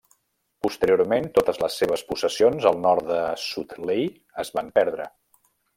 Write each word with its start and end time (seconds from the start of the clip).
Posteriorment 0.67 1.27
totes 1.35 1.61
les 1.65 1.77
seves 1.83 2.05
possessions 2.09 2.67
al 2.73 2.81
nord 2.89 3.07
del 3.13 3.39
Sutlej 3.47 4.05
es 4.45 4.55
van 4.59 4.77
perdre. 4.81 5.13